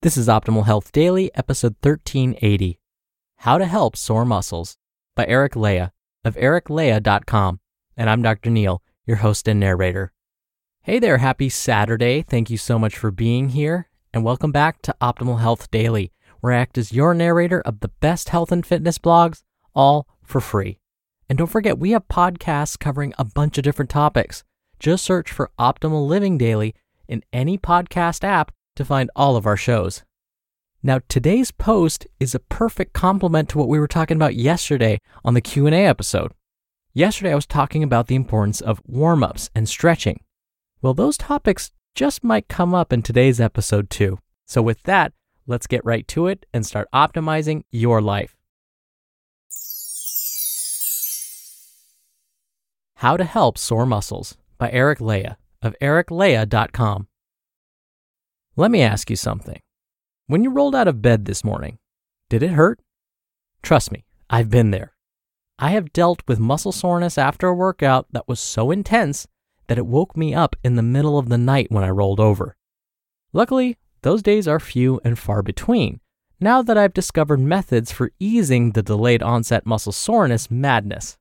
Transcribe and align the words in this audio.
This 0.00 0.16
is 0.16 0.28
Optimal 0.28 0.64
Health 0.64 0.90
Daily, 0.92 1.30
episode 1.34 1.74
1380 1.82 2.78
How 3.38 3.58
to 3.58 3.66
Help 3.66 3.96
Sore 3.96 4.24
Muscles 4.24 4.78
by 5.14 5.26
Eric 5.26 5.52
Leija 5.52 5.90
of 6.24 6.36
ericleija.com. 6.36 7.60
And 7.96 8.08
I'm 8.08 8.22
Dr. 8.22 8.48
Neil, 8.48 8.82
your 9.06 9.18
host 9.18 9.46
and 9.48 9.60
narrator. 9.60 10.12
Hey 10.82 10.98
there, 10.98 11.18
happy 11.18 11.48
Saturday. 11.48 12.22
Thank 12.22 12.48
you 12.48 12.56
so 12.56 12.78
much 12.78 12.96
for 12.96 13.10
being 13.10 13.50
here, 13.50 13.90
and 14.14 14.24
welcome 14.24 14.52
back 14.52 14.80
to 14.82 14.96
Optimal 15.02 15.40
Health 15.40 15.70
Daily, 15.70 16.12
where 16.40 16.52
I 16.52 16.58
act 16.58 16.78
as 16.78 16.92
your 16.92 17.12
narrator 17.12 17.60
of 17.60 17.80
the 17.80 17.90
best 18.00 18.30
health 18.30 18.52
and 18.52 18.64
fitness 18.64 18.98
blogs, 18.98 19.42
all 19.74 20.06
for 20.22 20.40
free. 20.40 20.78
And 21.28 21.36
don't 21.36 21.48
forget, 21.48 21.78
we 21.78 21.90
have 21.90 22.08
podcasts 22.08 22.78
covering 22.78 23.12
a 23.18 23.24
bunch 23.24 23.58
of 23.58 23.64
different 23.64 23.90
topics. 23.90 24.44
Just 24.78 25.04
search 25.04 25.30
for 25.30 25.50
Optimal 25.58 26.06
Living 26.06 26.38
Daily 26.38 26.74
in 27.08 27.22
any 27.32 27.58
podcast 27.58 28.24
app 28.24 28.52
to 28.76 28.84
find 28.84 29.10
all 29.16 29.36
of 29.36 29.46
our 29.46 29.56
shows. 29.56 30.02
Now, 30.82 31.00
today's 31.08 31.50
post 31.50 32.06
is 32.20 32.34
a 32.34 32.38
perfect 32.38 32.92
complement 32.92 33.48
to 33.50 33.58
what 33.58 33.68
we 33.68 33.78
were 33.78 33.88
talking 33.88 34.16
about 34.16 34.36
yesterday 34.36 35.00
on 35.24 35.34
the 35.34 35.40
Q&A 35.40 35.72
episode. 35.72 36.32
Yesterday 36.94 37.32
I 37.32 37.34
was 37.34 37.46
talking 37.46 37.82
about 37.82 38.06
the 38.06 38.14
importance 38.14 38.60
of 38.60 38.80
warm-ups 38.86 39.50
and 39.54 39.68
stretching. 39.68 40.20
Well, 40.80 40.94
those 40.94 41.16
topics 41.16 41.72
just 41.94 42.22
might 42.22 42.48
come 42.48 42.74
up 42.74 42.92
in 42.92 43.02
today's 43.02 43.40
episode 43.40 43.90
too. 43.90 44.18
So 44.46 44.62
with 44.62 44.82
that, 44.84 45.12
let's 45.46 45.66
get 45.66 45.84
right 45.84 46.06
to 46.08 46.28
it 46.28 46.46
and 46.54 46.64
start 46.64 46.88
optimizing 46.94 47.64
your 47.70 48.00
life. 48.00 48.36
How 52.96 53.16
to 53.16 53.24
Help 53.24 53.58
Sore 53.58 53.86
Muscles 53.86 54.36
by 54.56 54.70
Eric 54.70 55.00
Leija 55.00 55.36
of 55.62 55.74
ericleija.com. 55.82 57.08
Let 58.58 58.70
me 58.70 58.80
ask 58.80 59.10
you 59.10 59.16
something. 59.16 59.60
When 60.28 60.42
you 60.42 60.50
rolled 60.50 60.74
out 60.74 60.88
of 60.88 61.02
bed 61.02 61.26
this 61.26 61.44
morning, 61.44 61.78
did 62.30 62.42
it 62.42 62.52
hurt? 62.52 62.80
Trust 63.62 63.92
me, 63.92 64.06
I've 64.30 64.48
been 64.48 64.70
there. 64.70 64.94
I 65.58 65.70
have 65.70 65.92
dealt 65.92 66.22
with 66.26 66.40
muscle 66.40 66.72
soreness 66.72 67.18
after 67.18 67.48
a 67.48 67.54
workout 67.54 68.06
that 68.12 68.26
was 68.26 68.40
so 68.40 68.70
intense 68.70 69.26
that 69.66 69.76
it 69.76 69.86
woke 69.86 70.16
me 70.16 70.34
up 70.34 70.56
in 70.64 70.76
the 70.76 70.82
middle 70.82 71.18
of 71.18 71.28
the 71.28 71.36
night 71.36 71.70
when 71.70 71.84
I 71.84 71.90
rolled 71.90 72.18
over. 72.18 72.56
Luckily, 73.34 73.76
those 74.00 74.22
days 74.22 74.48
are 74.48 74.58
few 74.58 75.02
and 75.04 75.18
far 75.18 75.42
between 75.42 76.00
now 76.40 76.62
that 76.62 76.78
I've 76.78 76.94
discovered 76.94 77.40
methods 77.40 77.92
for 77.92 78.12
easing 78.18 78.72
the 78.72 78.82
delayed 78.82 79.22
onset 79.22 79.66
muscle 79.66 79.92
soreness 79.92 80.50
madness. 80.50 81.18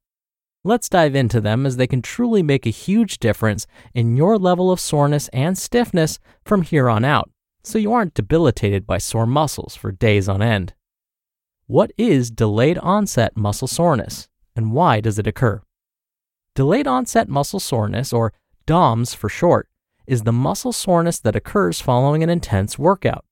Let's 0.67 0.89
dive 0.89 1.13
into 1.13 1.39
them 1.39 1.67
as 1.67 1.77
they 1.77 1.85
can 1.85 2.01
truly 2.01 2.41
make 2.41 2.65
a 2.65 2.71
huge 2.71 3.19
difference 3.19 3.67
in 3.93 4.17
your 4.17 4.35
level 4.39 4.71
of 4.71 4.79
soreness 4.79 5.27
and 5.27 5.55
stiffness 5.55 6.17
from 6.43 6.63
here 6.63 6.89
on 6.89 7.05
out, 7.05 7.29
so 7.63 7.77
you 7.77 7.93
aren't 7.93 8.15
debilitated 8.15 8.87
by 8.87 8.97
sore 8.97 9.27
muscles 9.27 9.75
for 9.75 9.91
days 9.91 10.27
on 10.27 10.41
end. 10.41 10.73
What 11.67 11.91
is 11.99 12.31
delayed 12.31 12.79
onset 12.79 13.37
muscle 13.37 13.67
soreness, 13.67 14.27
and 14.55 14.71
why 14.71 15.01
does 15.01 15.19
it 15.19 15.27
occur? 15.27 15.61
Delayed 16.55 16.87
onset 16.87 17.29
muscle 17.29 17.59
soreness, 17.59 18.11
or 18.11 18.33
DOMS 18.65 19.13
for 19.13 19.29
short, 19.29 19.69
is 20.07 20.23
the 20.23 20.33
muscle 20.33 20.73
soreness 20.73 21.19
that 21.19 21.35
occurs 21.35 21.79
following 21.79 22.23
an 22.23 22.31
intense 22.31 22.79
workout. 22.79 23.23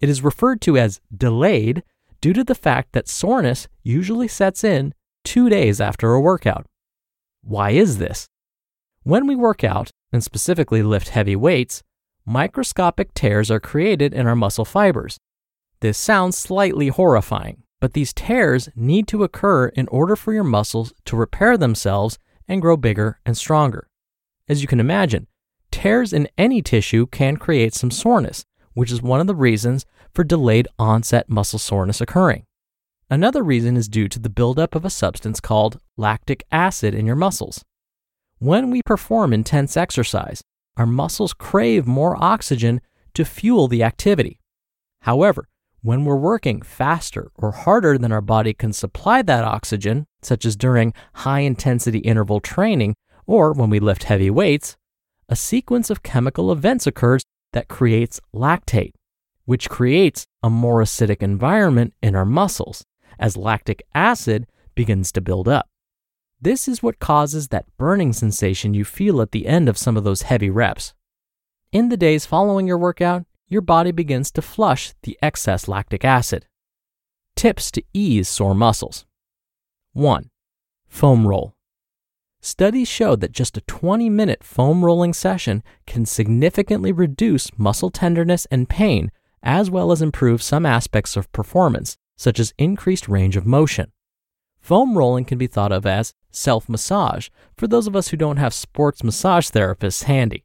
It 0.00 0.10
is 0.10 0.20
referred 0.20 0.60
to 0.60 0.76
as 0.76 1.00
delayed 1.16 1.82
due 2.20 2.34
to 2.34 2.44
the 2.44 2.54
fact 2.54 2.92
that 2.92 3.08
soreness 3.08 3.68
usually 3.82 4.28
sets 4.28 4.62
in 4.62 4.92
two 5.24 5.48
days 5.48 5.80
after 5.80 6.12
a 6.12 6.20
workout. 6.20 6.66
Why 7.46 7.70
is 7.70 7.98
this? 7.98 8.26
When 9.02 9.26
we 9.26 9.36
work 9.36 9.62
out, 9.62 9.90
and 10.10 10.24
specifically 10.24 10.82
lift 10.82 11.10
heavy 11.10 11.36
weights, 11.36 11.82
microscopic 12.24 13.12
tears 13.12 13.50
are 13.50 13.60
created 13.60 14.14
in 14.14 14.26
our 14.26 14.36
muscle 14.36 14.64
fibers. 14.64 15.18
This 15.80 15.98
sounds 15.98 16.38
slightly 16.38 16.88
horrifying, 16.88 17.64
but 17.80 17.92
these 17.92 18.14
tears 18.14 18.70
need 18.74 19.06
to 19.08 19.24
occur 19.24 19.66
in 19.68 19.88
order 19.88 20.16
for 20.16 20.32
your 20.32 20.44
muscles 20.44 20.94
to 21.04 21.16
repair 21.16 21.58
themselves 21.58 22.18
and 22.48 22.62
grow 22.62 22.78
bigger 22.78 23.20
and 23.26 23.36
stronger. 23.36 23.88
As 24.48 24.62
you 24.62 24.68
can 24.68 24.80
imagine, 24.80 25.26
tears 25.70 26.14
in 26.14 26.28
any 26.38 26.62
tissue 26.62 27.06
can 27.06 27.36
create 27.36 27.74
some 27.74 27.90
soreness, 27.90 28.46
which 28.72 28.90
is 28.90 29.02
one 29.02 29.20
of 29.20 29.26
the 29.26 29.34
reasons 29.34 29.84
for 30.14 30.24
delayed 30.24 30.68
onset 30.78 31.28
muscle 31.28 31.58
soreness 31.58 32.00
occurring. 32.00 32.46
Another 33.10 33.42
reason 33.42 33.76
is 33.76 33.86
due 33.86 34.08
to 34.08 34.18
the 34.18 34.30
buildup 34.30 34.74
of 34.74 34.86
a 34.86 34.90
substance 34.90 35.40
called 35.40 35.78
lactic 35.96 36.44
acid 36.50 36.94
in 36.94 37.06
your 37.06 37.16
muscles. 37.16 37.64
When 38.38 38.70
we 38.70 38.82
perform 38.84 39.32
intense 39.32 39.76
exercise, 39.76 40.42
our 40.76 40.86
muscles 40.86 41.32
crave 41.32 41.86
more 41.86 42.16
oxygen 42.22 42.80
to 43.14 43.24
fuel 43.24 43.68
the 43.68 43.82
activity. 43.82 44.40
However, 45.02 45.46
when 45.82 46.04
we're 46.04 46.16
working 46.16 46.62
faster 46.62 47.30
or 47.36 47.52
harder 47.52 47.98
than 47.98 48.10
our 48.10 48.22
body 48.22 48.54
can 48.54 48.72
supply 48.72 49.22
that 49.22 49.44
oxygen, 49.44 50.06
such 50.22 50.44
as 50.44 50.56
during 50.56 50.94
high 51.14 51.40
intensity 51.40 51.98
interval 51.98 52.40
training 52.40 52.94
or 53.26 53.52
when 53.52 53.70
we 53.70 53.78
lift 53.78 54.04
heavy 54.04 54.30
weights, 54.30 54.76
a 55.28 55.36
sequence 55.36 55.90
of 55.90 56.02
chemical 56.02 56.50
events 56.50 56.86
occurs 56.86 57.22
that 57.52 57.68
creates 57.68 58.20
lactate, 58.34 58.92
which 59.44 59.70
creates 59.70 60.26
a 60.42 60.50
more 60.50 60.82
acidic 60.82 61.22
environment 61.22 61.92
in 62.02 62.14
our 62.14 62.24
muscles 62.24 62.84
as 63.18 63.36
lactic 63.36 63.82
acid 63.94 64.46
begins 64.74 65.12
to 65.12 65.20
build 65.20 65.48
up. 65.48 65.68
This 66.44 66.68
is 66.68 66.82
what 66.82 66.98
causes 66.98 67.48
that 67.48 67.74
burning 67.78 68.12
sensation 68.12 68.74
you 68.74 68.84
feel 68.84 69.22
at 69.22 69.32
the 69.32 69.46
end 69.46 69.66
of 69.66 69.78
some 69.78 69.96
of 69.96 70.04
those 70.04 70.28
heavy 70.28 70.50
reps. 70.50 70.92
In 71.72 71.88
the 71.88 71.96
days 71.96 72.26
following 72.26 72.66
your 72.66 72.76
workout, 72.76 73.24
your 73.48 73.62
body 73.62 73.92
begins 73.92 74.30
to 74.32 74.42
flush 74.42 74.92
the 75.04 75.18
excess 75.22 75.68
lactic 75.68 76.04
acid. 76.04 76.46
Tips 77.34 77.70
to 77.70 77.82
ease 77.94 78.28
sore 78.28 78.54
muscles 78.54 79.06
1. 79.94 80.28
Foam 80.86 81.26
roll. 81.26 81.54
Studies 82.42 82.88
show 82.88 83.16
that 83.16 83.32
just 83.32 83.56
a 83.56 83.62
20 83.62 84.10
minute 84.10 84.44
foam 84.44 84.84
rolling 84.84 85.14
session 85.14 85.62
can 85.86 86.04
significantly 86.04 86.92
reduce 86.92 87.58
muscle 87.58 87.90
tenderness 87.90 88.46
and 88.50 88.68
pain, 88.68 89.10
as 89.42 89.70
well 89.70 89.90
as 89.90 90.02
improve 90.02 90.42
some 90.42 90.66
aspects 90.66 91.16
of 91.16 91.32
performance, 91.32 91.96
such 92.18 92.38
as 92.38 92.52
increased 92.58 93.08
range 93.08 93.34
of 93.34 93.46
motion. 93.46 93.90
Foam 94.60 94.98
rolling 94.98 95.24
can 95.24 95.38
be 95.38 95.46
thought 95.46 95.72
of 95.72 95.86
as 95.86 96.12
self 96.34 96.68
massage 96.68 97.28
for 97.56 97.66
those 97.66 97.86
of 97.86 97.96
us 97.96 98.08
who 98.08 98.16
don't 98.16 98.36
have 98.36 98.54
sports 98.54 99.04
massage 99.04 99.50
therapists 99.50 100.04
handy. 100.04 100.44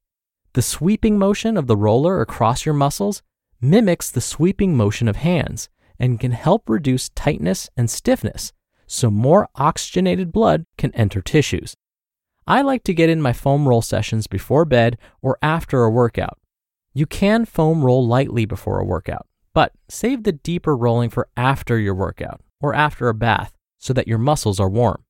The 0.53 0.61
sweeping 0.61 1.17
motion 1.17 1.57
of 1.57 1.67
the 1.67 1.77
roller 1.77 2.21
across 2.21 2.65
your 2.65 2.75
muscles 2.75 3.21
mimics 3.61 4.09
the 4.09 4.21
sweeping 4.21 4.75
motion 4.75 5.07
of 5.07 5.17
hands 5.17 5.69
and 5.99 6.19
can 6.19 6.31
help 6.31 6.69
reduce 6.69 7.09
tightness 7.09 7.69
and 7.75 7.89
stiffness 7.89 8.53
so 8.87 9.11
more 9.11 9.49
oxygenated 9.55 10.31
blood 10.31 10.65
can 10.77 10.93
enter 10.95 11.21
tissues. 11.21 11.75
I 12.47 12.63
like 12.63 12.83
to 12.85 12.93
get 12.93 13.09
in 13.09 13.21
my 13.21 13.33
foam 13.33 13.67
roll 13.67 13.83
sessions 13.83 14.25
before 14.25 14.65
bed 14.65 14.97
or 15.21 15.37
after 15.41 15.83
a 15.83 15.91
workout. 15.91 16.39
You 16.93 17.05
can 17.05 17.45
foam 17.45 17.85
roll 17.85 18.05
lightly 18.07 18.45
before 18.45 18.79
a 18.79 18.85
workout, 18.85 19.27
but 19.53 19.73
save 19.87 20.23
the 20.23 20.31
deeper 20.31 20.75
rolling 20.75 21.11
for 21.11 21.27
after 21.37 21.77
your 21.77 21.93
workout 21.93 22.41
or 22.59 22.73
after 22.73 23.07
a 23.07 23.13
bath 23.13 23.53
so 23.77 23.93
that 23.93 24.07
your 24.07 24.17
muscles 24.17 24.59
are 24.59 24.69
warm. 24.69 25.03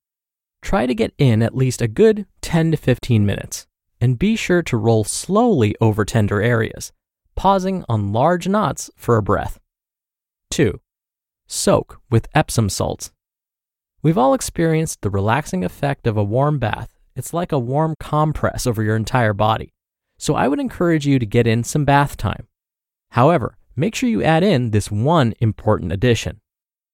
Try 0.61 0.85
to 0.85 0.95
get 0.95 1.13
in 1.17 1.41
at 1.41 1.56
least 1.56 1.81
a 1.81 1.88
good 1.88 2.25
10 2.41 2.71
to 2.71 2.77
15 2.77 3.25
minutes 3.25 3.67
and 4.01 4.19
be 4.19 4.35
sure 4.35 4.61
to 4.63 4.77
roll 4.77 5.03
slowly 5.03 5.75
over 5.81 6.06
tender 6.06 6.41
areas, 6.41 6.91
pausing 7.35 7.83
on 7.89 8.13
large 8.13 8.47
knots 8.47 8.89
for 8.95 9.17
a 9.17 9.23
breath. 9.23 9.59
2. 10.51 10.79
Soak 11.47 12.00
with 12.09 12.27
Epsom 12.33 12.69
salts. 12.69 13.11
We've 14.01 14.17
all 14.17 14.33
experienced 14.33 15.01
the 15.01 15.09
relaxing 15.09 15.65
effect 15.65 16.07
of 16.07 16.15
a 16.15 16.23
warm 16.23 16.59
bath 16.59 17.00
it's 17.19 17.33
like 17.33 17.51
a 17.51 17.59
warm 17.59 17.95
compress 18.00 18.65
over 18.65 18.81
your 18.81 18.95
entire 18.95 19.33
body. 19.33 19.73
So 20.17 20.35
I 20.35 20.47
would 20.47 20.59
encourage 20.59 21.05
you 21.05 21.19
to 21.19 21.25
get 21.25 21.47
in 21.47 21.65
some 21.65 21.83
bath 21.83 22.15
time. 22.15 22.47
However, 23.12 23.57
make 23.75 23.94
sure 23.94 24.07
you 24.07 24.23
add 24.23 24.41
in 24.41 24.71
this 24.71 24.89
one 24.89 25.33
important 25.41 25.91
addition 25.91 26.39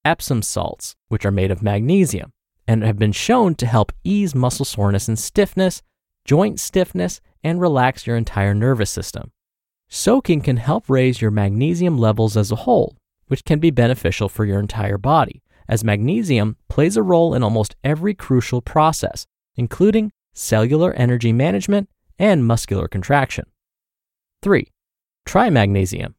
Epsom 0.03 0.41
salts, 0.41 0.95
which 1.09 1.27
are 1.27 1.31
made 1.31 1.51
of 1.51 1.61
magnesium 1.61 2.33
and 2.67 2.83
have 2.83 2.97
been 2.97 3.11
shown 3.11 3.55
to 3.55 3.65
help 3.65 3.91
ease 4.03 4.33
muscle 4.33 4.65
soreness 4.65 5.07
and 5.07 5.19
stiffness, 5.19 5.81
joint 6.25 6.59
stiffness, 6.59 7.21
and 7.43 7.61
relax 7.61 8.07
your 8.07 8.17
entire 8.17 8.53
nervous 8.53 8.89
system. 8.89 9.31
Soaking 9.87 10.41
can 10.41 10.57
help 10.57 10.89
raise 10.89 11.21
your 11.21 11.31
magnesium 11.31 11.97
levels 11.97 12.35
as 12.35 12.51
a 12.51 12.57
whole, 12.57 12.97
which 13.27 13.45
can 13.45 13.59
be 13.59 13.69
beneficial 13.69 14.27
for 14.27 14.45
your 14.45 14.59
entire 14.59 14.97
body, 14.97 15.43
as 15.67 15.83
magnesium 15.83 16.57
plays 16.69 16.97
a 16.97 17.03
role 17.03 17.33
in 17.33 17.43
almost 17.43 17.75
every 17.83 18.13
crucial 18.13 18.61
process, 18.61 19.25
including 19.55 20.11
cellular 20.33 20.91
energy 20.93 21.31
management, 21.31 21.87
and 22.17 22.45
muscular 22.45 22.87
contraction. 22.87 23.45
3. 24.41 24.71
Try 25.25 25.49
magnesium. 25.49 26.15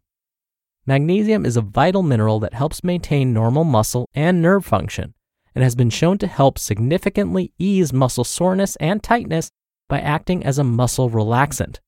Magnesium 0.87 1.45
is 1.45 1.57
a 1.57 1.61
vital 1.61 2.03
mineral 2.03 2.39
that 2.41 2.55
helps 2.55 2.85
maintain 2.85 3.33
normal 3.33 3.65
muscle 3.65 4.09
and 4.15 4.41
nerve 4.41 4.65
function 4.65 5.15
and 5.57 5.65
has 5.65 5.75
been 5.75 5.89
shown 5.89 6.19
to 6.19 6.27
help 6.27 6.59
significantly 6.59 7.51
ease 7.59 7.91
muscle 7.91 8.25
soreness 8.25 8.77
and 8.77 9.03
tightness 9.03 9.51
by 9.89 9.99
acting 9.99 10.45
as 10.45 10.59
a 10.59 10.65
muscle 10.65 11.09
relaxant. 11.09 11.79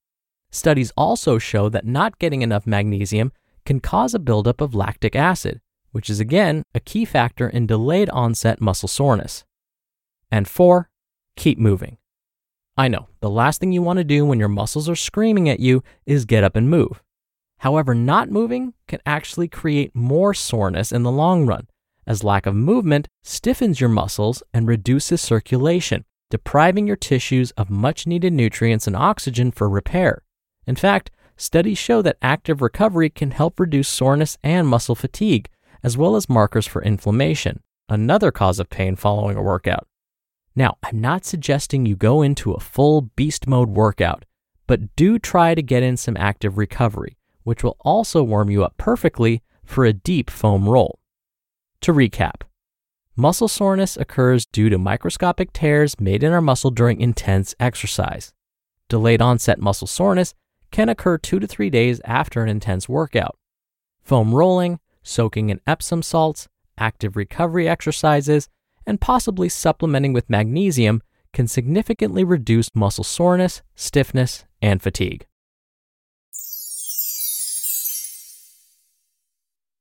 Studies 0.50 0.91
also 0.97 1.37
show 1.38 1.69
that 1.69 1.85
not 1.85 2.19
getting 2.19 2.41
enough 2.41 2.67
magnesium 2.67 3.31
can 3.67 3.79
cause 3.79 4.15
a 4.15 4.19
buildup 4.19 4.62
of 4.62 4.75
lactic 4.75 5.15
acid, 5.15 5.61
which 5.93 6.09
is 6.09 6.19
again 6.19 6.62
a 6.75 6.81
key 6.81 7.05
factor 7.05 7.47
in 7.47 7.67
delayed 7.67 8.09
onset 8.09 8.59
muscle 8.59 8.88
soreness. 8.88 9.44
And 10.32 10.49
4 10.49 10.88
keep 11.37 11.59
moving. 11.59 11.99
I 12.79 12.88
know, 12.88 13.09
the 13.21 13.29
last 13.29 13.61
thing 13.61 13.73
you 13.73 13.82
want 13.82 13.99
to 13.99 14.05
do 14.05 14.25
when 14.25 14.38
your 14.38 14.49
muscles 14.49 14.88
are 14.88 14.97
screaming 14.97 15.47
at 15.49 15.61
you 15.61 15.82
is 16.06 16.25
get 16.25 16.43
up 16.43 16.56
and 16.56 16.71
move. 16.71 17.03
However, 17.59 17.94
not 17.94 18.31
moving 18.31 18.73
can 18.87 19.00
actually 19.05 19.49
create 19.49 19.94
more 19.94 20.32
soreness 20.32 20.91
in 20.91 21.03
the 21.03 21.11
long 21.11 21.44
run, 21.44 21.67
as 22.08 22.25
lack 22.25 22.46
of 22.46 22.56
movement 22.56 23.06
stiffens 23.22 23.81
your 23.81 23.90
muscles 23.90 24.43
and 24.55 24.66
reduces 24.66 25.20
circulation, 25.20 26.05
depriving 26.31 26.87
your 26.87 26.96
tissues 26.96 27.50
of 27.52 27.70
much 27.70 28.06
needed 28.06 28.32
nutrients 28.32 28.87
and 28.87 28.96
oxygen 28.96 29.52
for 29.52 29.69
repair. 29.69 30.22
In 30.66 30.75
fact, 30.75 31.10
studies 31.37 31.78
show 31.78 32.00
that 32.02 32.16
active 32.22 32.62
recovery 32.62 33.10
can 33.10 33.31
help 33.31 33.60
reduce 33.60 33.88
soreness 33.88 34.38
and 34.43 34.66
muscle 34.66 34.94
fatigue, 34.94 35.50
as 35.82 35.96
well 35.96 36.16
as 36.16 36.28
markers 36.28 36.66
for 36.66 36.82
inflammation, 36.82 37.62
another 37.88 38.32
cause 38.32 38.58
of 38.58 38.70
pain 38.70 38.96
following 38.96 39.37
a 39.37 39.43
workout. 39.43 39.87
Now, 40.56 40.78
I'm 40.82 41.00
not 41.00 41.25
suggesting 41.25 41.87
you 41.87 41.94
go 41.94 42.22
into 42.22 42.52
a 42.52 42.61
full 42.61 43.02
beast 43.02 43.46
mode 43.46 43.69
workout, 43.69 44.25
but 44.66 44.96
do 44.96 45.19
try 45.19 45.54
to 45.54 45.62
get 45.62 45.82
in 45.82 45.96
some 45.96 46.16
active 46.16 46.58
recovery, 46.58 47.16
which 47.44 47.62
will 47.62 47.76
also 47.81 48.22
warm 48.22 48.50
you 48.50 48.64
up 48.64 48.75
perfectly 48.76 49.43
for 49.64 49.84
a 49.84 49.93
deep 49.93 50.31
foam 50.31 50.69
roll. 50.69 50.98
To 51.82 51.92
recap, 51.92 52.42
muscle 53.16 53.48
soreness 53.48 53.96
occurs 53.96 54.46
due 54.46 54.69
to 54.69 54.78
microscopic 54.78 55.52
tears 55.52 55.98
made 56.00 56.22
in 56.22 56.32
our 56.32 56.40
muscle 56.40 56.70
during 56.70 57.00
intense 57.00 57.54
exercise. 57.60 58.32
Delayed 58.88 59.22
onset 59.22 59.58
muscle 59.58 59.86
soreness 59.86 60.34
can 60.70 60.88
occur 60.88 61.19
two 61.19 61.38
to 61.38 61.46
three 61.46 61.70
days 61.70 62.00
after 62.04 62.42
an 62.42 62.48
intense 62.48 62.88
workout. 62.88 63.38
Foam 64.02 64.34
rolling, 64.34 64.80
soaking 65.02 65.50
in 65.50 65.60
Epsom 65.66 66.02
salts, 66.02 66.48
active 66.76 67.16
recovery 67.16 67.69
exercises, 67.69 68.48
and 68.86 69.00
possibly 69.00 69.48
supplementing 69.48 70.12
with 70.12 70.28
magnesium 70.28 71.02
can 71.32 71.46
significantly 71.46 72.25
reduce 72.25 72.75
muscle 72.75 73.04
soreness, 73.04 73.62
stiffness, 73.75 74.44
and 74.60 74.82
fatigue. 74.82 75.26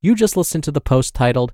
You 0.01 0.13
just 0.13 0.37
listened 0.37 0.63
to 0.65 0.71
the 0.71 0.81
post 0.81 1.13
titled 1.13 1.53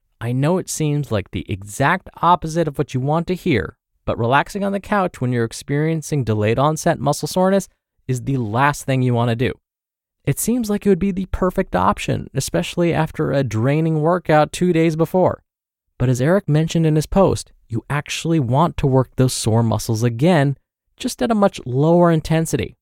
I 0.23 0.33
know 0.33 0.59
it 0.59 0.69
seems 0.69 1.11
like 1.11 1.31
the 1.31 1.51
exact 1.51 2.07
opposite 2.21 2.67
of 2.67 2.77
what 2.77 2.93
you 2.93 2.99
want 2.99 3.25
to 3.25 3.33
hear, 3.33 3.75
but 4.05 4.19
relaxing 4.19 4.63
on 4.63 4.71
the 4.71 4.79
couch 4.79 5.19
when 5.19 5.33
you're 5.33 5.43
experiencing 5.43 6.23
delayed 6.23 6.59
onset 6.59 6.99
muscle 6.99 7.27
soreness 7.27 7.67
is 8.07 8.21
the 8.21 8.37
last 8.37 8.83
thing 8.83 9.01
you 9.01 9.15
want 9.15 9.29
to 9.29 9.35
do. 9.35 9.51
It 10.23 10.37
seems 10.37 10.69
like 10.69 10.85
it 10.85 10.89
would 10.89 10.99
be 10.99 11.11
the 11.11 11.25
perfect 11.31 11.75
option, 11.75 12.29
especially 12.35 12.93
after 12.93 13.31
a 13.31 13.43
draining 13.43 14.01
workout 14.01 14.51
two 14.51 14.71
days 14.71 14.95
before. 14.95 15.41
But 15.97 16.07
as 16.07 16.21
Eric 16.21 16.47
mentioned 16.47 16.85
in 16.85 16.97
his 16.97 17.07
post, 17.07 17.51
you 17.67 17.83
actually 17.89 18.39
want 18.39 18.77
to 18.77 18.85
work 18.85 19.15
those 19.15 19.33
sore 19.33 19.63
muscles 19.63 20.03
again, 20.03 20.55
just 20.97 21.23
at 21.23 21.31
a 21.31 21.35
much 21.35 21.59
lower 21.65 22.11
intensity. 22.11 22.75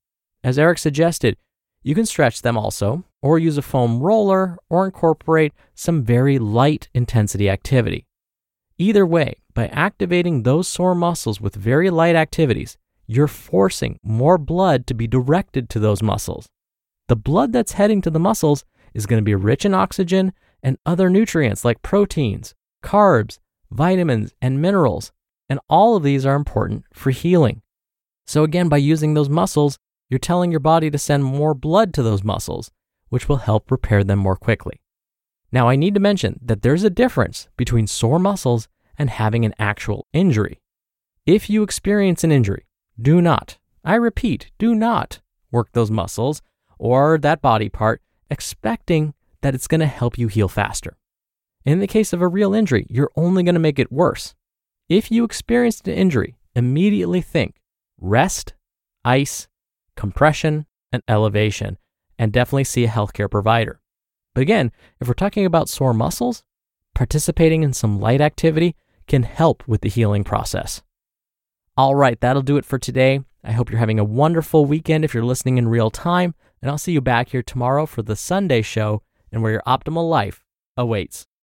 As 0.43 0.60
Eric 0.60 0.77
suggested, 0.77 1.38
you 1.83 1.95
can 1.95 2.05
stretch 2.05 2.41
them 2.41 2.57
also, 2.57 3.03
or 3.21 3.39
use 3.39 3.57
a 3.57 3.62
foam 3.62 4.01
roller, 4.01 4.57
or 4.69 4.86
incorporate 4.86 5.53
some 5.75 6.03
very 6.03 6.39
light 6.39 6.89
intensity 6.93 7.50
activity. 7.50 8.05
Either 8.77 9.05
way, 9.05 9.36
by 9.53 9.67
activating 9.67 10.43
those 10.43 10.67
sore 10.67 10.95
muscles 10.95 11.41
with 11.41 11.55
very 11.55 11.89
light 11.89 12.15
activities, 12.15 12.77
you're 13.07 13.27
forcing 13.27 14.00
more 14.03 14.38
blood 14.38 14.86
to 14.88 14.93
be 14.93 15.07
directed 15.07 15.69
to 15.69 15.79
those 15.79 16.03
muscles. 16.03 16.48
The 17.07 17.15
blood 17.15 17.51
that's 17.51 17.74
heading 17.74 18.01
to 18.03 18.09
the 18.09 18.19
muscles 18.19 18.65
is 18.93 19.05
going 19.05 19.19
to 19.19 19.25
be 19.25 19.36
rich 19.36 19.65
in 19.65 19.74
oxygen 19.74 20.31
and 20.62 20.77
other 20.86 21.09
nutrients 21.09 21.65
like 21.65 21.81
proteins, 21.81 22.53
carbs, 22.83 23.39
vitamins, 23.71 24.33
and 24.41 24.62
minerals. 24.62 25.12
And 25.50 25.59
all 25.67 25.95
of 25.95 26.03
these 26.03 26.25
are 26.25 26.36
important 26.36 26.86
for 26.93 27.09
healing. 27.09 27.62
So, 28.27 28.43
again, 28.43 28.69
by 28.69 28.77
using 28.77 29.15
those 29.15 29.29
muscles, 29.29 29.79
you're 30.10 30.20
telling 30.20 30.51
your 30.51 30.60
body 30.60 30.89
to 30.89 30.98
send 30.98 31.24
more 31.24 31.54
blood 31.54 31.94
to 31.94 32.04
those 32.04 32.24
muscles, 32.24 32.72
which 33.10 33.30
will 33.30 33.38
help 33.38 33.72
repair 33.72 34.04
them 34.04 34.20
more 34.20 34.36
quickly. 34.36 34.82
Now, 35.51 35.68
I 35.70 35.75
need 35.75 35.94
to 35.96 36.00
mention 36.00 36.39
that 36.44 36.62
there's 36.62 36.84
a 36.84 36.89
difference 36.89 37.48
between 37.58 37.88
sore 37.88 38.20
muscles 38.20 38.68
and 38.98 39.10
having 39.10 39.46
an 39.46 39.56
actual 39.58 40.08
injury. 40.13 40.62
If 41.25 41.50
you 41.50 41.63
experience 41.63 42.24
an 42.24 42.32
injury, 42.32 42.66
do 43.01 43.22
not, 43.22 43.58
I 43.84 43.96
repeat, 43.96 44.51
do 44.58 44.75
not 44.75 45.22
work 45.51 45.70
those 45.72 45.89
muscles 45.89 46.42
or 46.78 47.18
that 47.20 47.42
body 47.42 47.70
part 47.70 48.01
expecting 48.30 49.13
that 49.42 49.56
it's 49.56 49.68
going 49.68 49.80
to 49.80 49.88
help 49.88 50.18
you 50.18 50.28
heal 50.28 50.48
faster. 50.48 50.98
In 51.66 51.80
the 51.80 51.88
case 51.88 52.13
of 52.13 52.22
a 52.22 52.28
real 52.28 52.54
injury, 52.54 52.86
you're 52.89 53.12
only 53.16 53.44
going 53.44 53.56
to 53.56 53.60
make 53.60 53.80
it 53.80 53.92
worse. 53.92 54.36
If 54.88 55.12
you 55.12 55.24
experienced 55.24 55.88
an 55.88 55.94
injury, 55.94 56.36
immediately 56.56 57.22
think 57.22 57.56
rest, 58.00 58.54
ice, 59.04 59.48
compression, 60.00 60.65
and 60.94 61.03
elevation, 61.10 61.77
and 62.18 62.32
definitely 62.32 62.63
see 62.63 62.86
a 62.86 62.88
healthcare 62.88 63.29
provider. 63.29 63.82
But 64.34 64.41
again, 64.41 64.72
if 65.01 65.10
we're 65.10 65.13
talking 65.13 65.46
about 65.46 65.68
sore 65.68 65.94
muscles, 65.94 66.41
participating 66.96 67.63
in 67.63 67.74
some 67.74 68.00
light 68.00 68.22
activity 68.22 68.77
can 69.08 69.24
help 69.24 69.68
with 69.68 69.82
the 69.82 69.89
healing 69.89 70.24
process. 70.24 70.82
All 71.75 71.96
right, 71.96 72.18
that'll 72.22 72.41
do 72.41 72.56
it 72.56 72.63
for 72.63 72.79
today. 72.79 73.20
I 73.44 73.51
hope 73.51 73.70
you're 73.70 73.79
having 73.79 74.00
a 74.00 74.06
wonderful 74.06 74.65
weekend 74.65 75.03
if 75.03 75.13
you're 75.13 75.25
listening 75.25 75.58
in 75.58 75.68
real 75.68 75.91
time, 75.91 76.34
and 76.62 76.72
I'll 76.72 76.77
see 76.77 76.94
you 76.94 77.01
back 77.01 77.29
here 77.29 77.44
tomorrow 77.44 77.86
for 77.86 78.01
the 78.01 78.15
Sunday 78.15 78.62
show 78.62 79.01
and 79.34 79.44
where 79.44 79.51
your 79.51 79.63
optimal 79.68 80.10
life 80.10 80.46
awaits. 80.77 81.27